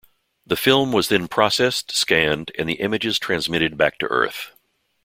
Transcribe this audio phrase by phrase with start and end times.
[0.47, 4.51] The film was then processed, scanned, and the images transmitted back to Earth.